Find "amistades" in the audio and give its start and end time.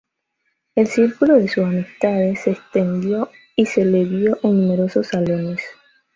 1.63-2.41